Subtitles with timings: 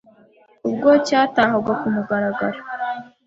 [0.67, 2.59] Ubwo cyatahwaga ku mugaragaro,